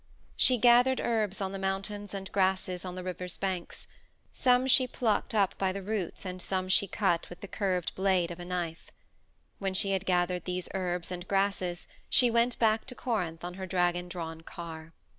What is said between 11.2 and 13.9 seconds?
grasses she went back to Corinth on her